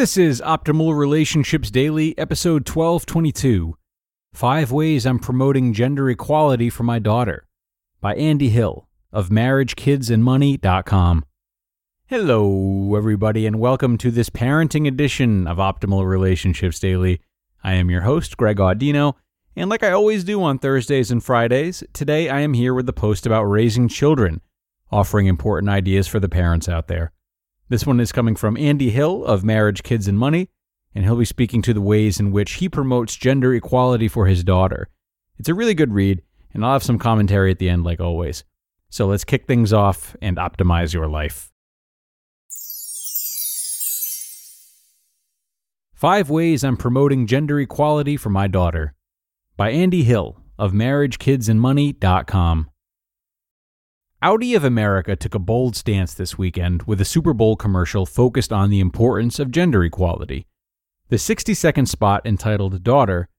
[0.00, 3.76] This is Optimal Relationships Daily, episode 1222
[4.32, 7.46] Five Ways I'm Promoting Gender Equality for My Daughter
[8.00, 11.26] by Andy Hill of MarriageKidsAndMoney.com.
[12.06, 17.20] Hello, everybody, and welcome to this parenting edition of Optimal Relationships Daily.
[17.62, 19.16] I am your host, Greg Audino,
[19.54, 22.94] and like I always do on Thursdays and Fridays, today I am here with a
[22.94, 24.40] post about raising children,
[24.90, 27.12] offering important ideas for the parents out there.
[27.70, 30.48] This one is coming from Andy Hill of Marriage, Kids, and Money,
[30.92, 34.42] and he'll be speaking to the ways in which he promotes gender equality for his
[34.42, 34.88] daughter.
[35.38, 36.20] It's a really good read,
[36.52, 38.42] and I'll have some commentary at the end, like always.
[38.88, 41.52] So let's kick things off and optimize your life.
[45.94, 48.94] Five Ways I'm Promoting Gender Equality for My Daughter
[49.56, 52.68] by Andy Hill of MarriageKidsAndMoney.com.
[54.22, 58.52] Audi of America took a bold stance this weekend with a Super Bowl commercial focused
[58.52, 60.46] on the importance of gender equality.
[61.08, 63.30] The 60 second spot entitled Daughter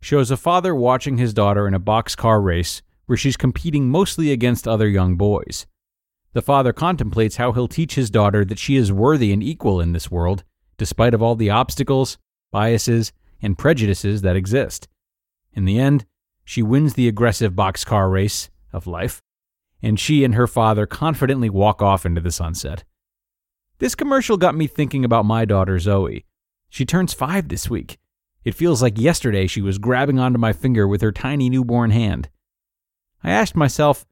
[0.00, 4.66] shows a father watching his daughter in a boxcar race where she's competing mostly against
[4.66, 5.66] other young boys.
[6.32, 9.92] The father contemplates how he'll teach his daughter that she is worthy and equal in
[9.92, 10.44] this world,
[10.78, 12.16] despite of all the obstacles,
[12.50, 13.12] biases,
[13.42, 14.88] and prejudices that exist.
[15.52, 16.06] In the end,
[16.46, 19.20] she wins the aggressive boxcar race of life
[19.82, 22.84] and she and her father confidently walk off into the sunset.
[23.78, 26.26] This commercial got me thinking about my daughter Zoe.
[26.68, 27.98] She turns five this week.
[28.44, 32.28] It feels like yesterday she was grabbing onto my finger with her tiny newborn hand.
[33.22, 34.06] I asked myself,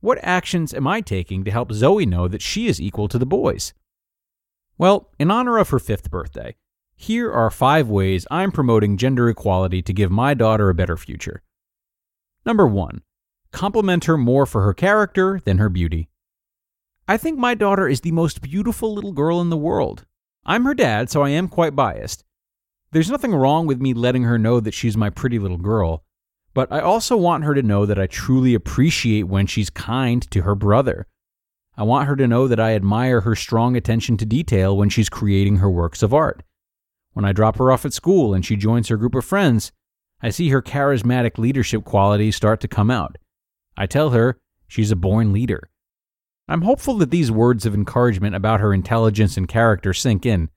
[0.00, 3.26] what actions am I taking to help Zoe know that she is equal to the
[3.26, 3.72] boys?
[4.76, 6.56] Well, in honor of her fifth birthday,
[6.96, 11.42] here are five ways I'm promoting gender equality to give my daughter a better future.
[12.44, 13.02] Number one,
[13.52, 16.08] compliment her more for her character than her beauty.
[17.06, 20.06] I think my daughter is the most beautiful little girl in the world.
[20.44, 22.24] I'm her dad, so I am quite biased.
[22.90, 26.04] There's nothing wrong with me letting her know that she's my pretty little girl,
[26.54, 30.42] but I also want her to know that I truly appreciate when she's kind to
[30.42, 31.06] her brother.
[31.76, 35.08] I want her to know that I admire her strong attention to detail when she's
[35.08, 36.42] creating her works of art.
[37.14, 39.72] When I drop her off at school and she joins her group of friends,
[40.20, 43.16] I see her charismatic leadership qualities start to come out.
[43.82, 44.38] I tell her
[44.68, 45.68] she's a born leader.
[46.46, 50.50] I'm hopeful that these words of encouragement about her intelligence and character sink in,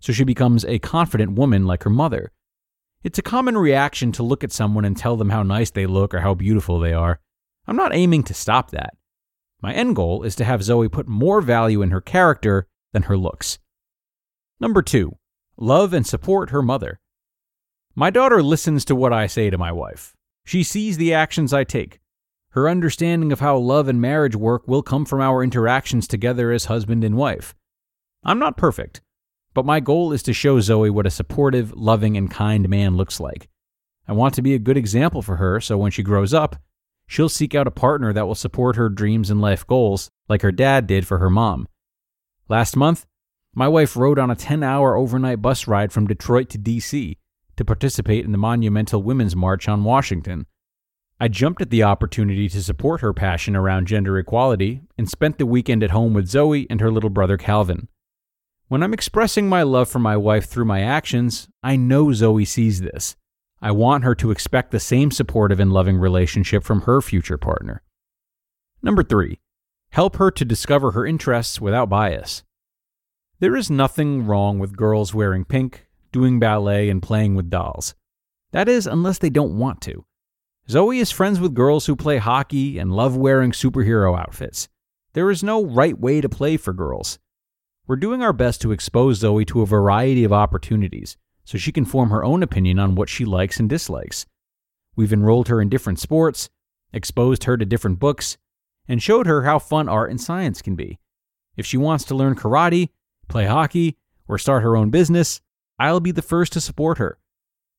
[0.00, 2.32] so she becomes a confident woman like her mother.
[3.04, 6.12] It's a common reaction to look at someone and tell them how nice they look
[6.12, 7.20] or how beautiful they are.
[7.68, 8.94] I'm not aiming to stop that.
[9.60, 13.16] My end goal is to have Zoe put more value in her character than her
[13.16, 13.60] looks.
[14.58, 15.18] Number two,
[15.56, 16.98] love and support her mother.
[17.94, 20.16] My daughter listens to what I say to my wife.
[20.44, 22.00] She sees the actions I take.
[22.52, 26.66] Her understanding of how love and marriage work will come from our interactions together as
[26.66, 27.54] husband and wife.
[28.22, 29.00] I'm not perfect,
[29.54, 33.18] but my goal is to show Zoe what a supportive, loving, and kind man looks
[33.18, 33.48] like.
[34.06, 36.56] I want to be a good example for her so when she grows up,
[37.06, 40.52] she'll seek out a partner that will support her dreams and life goals, like her
[40.52, 41.66] dad did for her mom.
[42.50, 43.06] Last month,
[43.54, 47.16] my wife rode on a 10 hour overnight bus ride from Detroit to D.C.
[47.56, 50.46] to participate in the monumental Women's March on Washington.
[51.22, 55.46] I jumped at the opportunity to support her passion around gender equality and spent the
[55.46, 57.86] weekend at home with Zoe and her little brother Calvin.
[58.66, 62.80] When I'm expressing my love for my wife through my actions, I know Zoe sees
[62.80, 63.14] this.
[63.60, 67.84] I want her to expect the same supportive and loving relationship from her future partner.
[68.82, 69.38] Number three,
[69.90, 72.42] help her to discover her interests without bias.
[73.38, 77.94] There is nothing wrong with girls wearing pink, doing ballet, and playing with dolls.
[78.50, 80.04] That is, unless they don't want to.
[80.68, 84.68] Zoe is friends with girls who play hockey and love wearing superhero outfits.
[85.12, 87.18] There is no right way to play for girls.
[87.86, 91.84] We're doing our best to expose Zoe to a variety of opportunities so she can
[91.84, 94.24] form her own opinion on what she likes and dislikes.
[94.94, 96.48] We've enrolled her in different sports,
[96.92, 98.38] exposed her to different books,
[98.86, 101.00] and showed her how fun art and science can be.
[101.56, 102.90] If she wants to learn karate,
[103.28, 103.98] play hockey,
[104.28, 105.40] or start her own business,
[105.78, 107.18] I'll be the first to support her.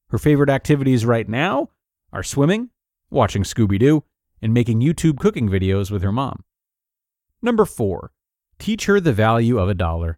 [0.10, 1.70] Her favorite activities right now
[2.12, 2.70] are swimming,
[3.14, 4.04] watching Scooby Doo,
[4.42, 6.44] and making YouTube cooking videos with her mom.
[7.42, 8.12] Number four,
[8.60, 10.18] teach her the value of a dollar.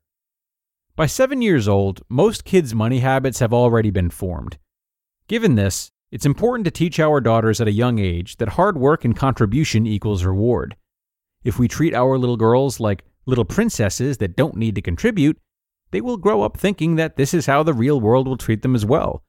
[0.95, 4.57] By seven years old, most kids' money habits have already been formed.
[5.27, 9.03] Given this, it's important to teach our daughters at a young age that hard work
[9.03, 10.77] and contribution equals reward.
[11.44, 15.38] If we treat our little girls like little princesses that don't need to contribute,
[15.91, 18.75] they will grow up thinking that this is how the real world will treat them
[18.75, 19.25] as well.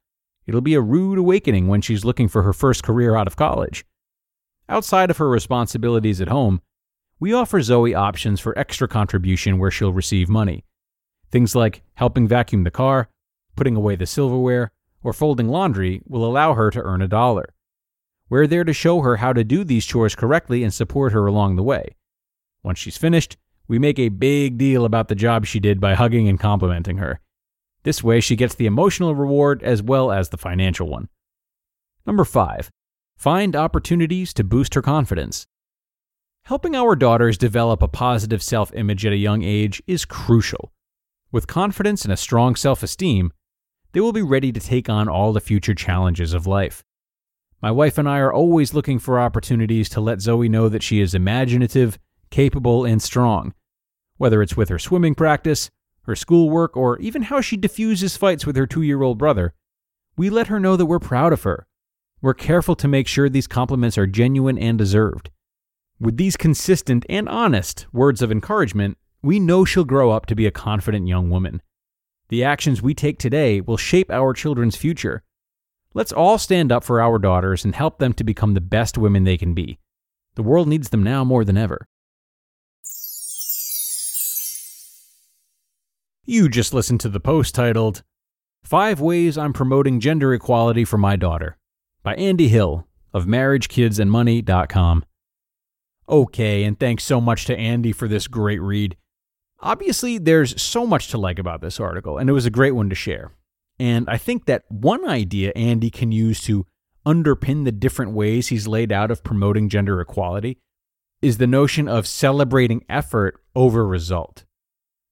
[0.47, 3.85] It'll be a rude awakening when she's looking for her first career out of college.
[4.69, 6.61] Outside of her responsibilities at home,
[7.19, 10.65] we offer Zoe options for extra contribution where she'll receive money.
[11.31, 13.09] Things like helping vacuum the car,
[13.57, 14.71] putting away the silverware,
[15.03, 17.55] or folding laundry will allow her to earn a dollar.
[18.29, 21.57] We're there to show her how to do these chores correctly and support her along
[21.57, 21.97] the way.
[22.63, 23.37] Once she's finished,
[23.69, 27.21] we make a big deal about the job she did by hugging and complimenting her.
[27.87, 31.09] This way, she gets the emotional reward as well as the financial one.
[32.05, 32.69] Number five,
[33.17, 35.47] find opportunities to boost her confidence.
[36.47, 40.73] Helping our daughters develop a positive self image at a young age is crucial.
[41.31, 43.33] With confidence and a strong self esteem,
[43.93, 46.83] they will be ready to take on all the future challenges of life.
[47.63, 51.01] My wife and I are always looking for opportunities to let Zoe know that she
[51.01, 52.01] is imaginative,
[52.31, 53.55] capable, and strong.
[54.17, 55.71] Whether it's with her swimming practice,
[56.07, 59.55] her schoolwork, or even how she diffuses fights with her two year old brother,
[60.17, 61.67] we let her know that we're proud of her.
[62.23, 65.31] We're careful to make sure these compliments are genuine and deserved.
[66.01, 70.47] With these consistent and honest words of encouragement, we know she'll grow up to be
[70.47, 71.61] a confident young woman.
[72.29, 75.23] The actions we take today will shape our children's future.
[75.95, 79.25] Let's all stand up for our daughters and help them to become the best women
[79.25, 79.79] they can be.
[80.35, 81.87] The world needs them now more than ever.
[86.29, 88.03] You just listened to the post titled,
[88.65, 91.57] Five Ways I'm Promoting Gender Equality for My Daughter
[92.03, 92.85] by Andy Hill
[93.15, 95.05] of MarriageKidsAndMoney.com.
[96.09, 98.97] Okay, and thanks so much to Andy for this great read.
[99.61, 102.89] Obviously, there's so much to like about this article, and it was a great one
[102.89, 103.31] to share.
[103.79, 106.67] And I think that one idea Andy can use to
[107.07, 110.59] underpin the different ways he's laid out of promoting gender equality
[111.23, 114.45] is the notion of celebrating effort over result.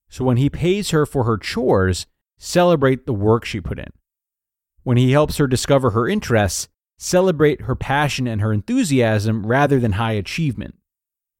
[0.09, 2.05] So when he pays her for her chores,
[2.37, 3.91] celebrate the work she put in.
[4.83, 6.67] When he helps her discover her interests,
[6.97, 10.75] celebrate her passion and her enthusiasm rather than high achievement.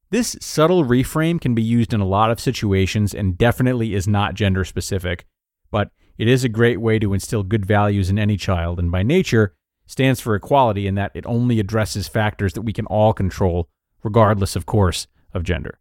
[0.10, 4.34] This subtle reframe can be used in a lot of situations and definitely is not
[4.34, 5.26] gender specific,
[5.72, 9.04] but it is a great way to instill good values in any child, and by
[9.04, 13.70] nature, stands for equality in that it only addresses factors that we can all control,
[14.04, 15.80] regardless, of course, of gender.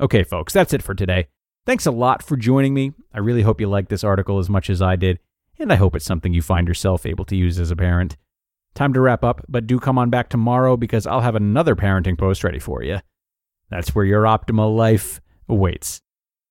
[0.00, 1.28] Okay, folks, that's it for today.
[1.66, 2.92] Thanks a lot for joining me.
[3.12, 5.18] I really hope you liked this article as much as I did,
[5.58, 8.16] and I hope it's something you find yourself able to use as a parent.
[8.74, 12.16] Time to wrap up, but do come on back tomorrow because I'll have another parenting
[12.16, 13.00] post ready for you.
[13.68, 16.02] That's where your optimal life awaits.